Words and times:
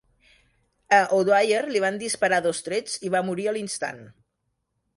A 0.99 1.01
O'Dwyer 1.17 1.59
li 1.75 1.83
van 1.85 2.01
disparar 2.03 2.41
dos 2.47 2.63
trets 2.69 2.97
i 3.09 3.13
va 3.17 3.23
morir 3.29 3.47
a 3.53 3.57
l'instant. 3.59 4.05